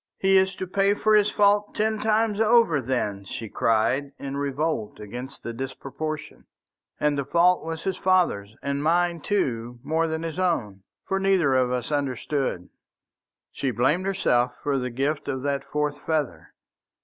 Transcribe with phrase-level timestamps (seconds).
[0.17, 4.99] "He is to pay for his fault ten times over, then," she cried, in revolt
[4.99, 6.45] against the disproportion.
[6.99, 10.81] "And the fault was his father's and mine too more than his own.
[11.05, 12.69] For neither of us understood."
[13.51, 16.55] She blamed herself for the gift of that fourth feather.